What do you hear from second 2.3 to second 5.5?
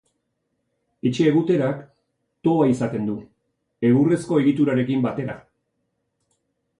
toba izaten du, egurrezko egiturarekin batera.